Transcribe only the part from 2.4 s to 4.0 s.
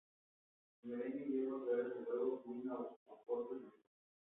vino oporto y azúcar.